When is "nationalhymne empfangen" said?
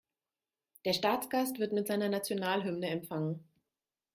2.09-3.47